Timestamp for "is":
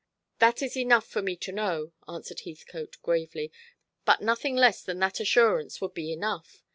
0.63-0.75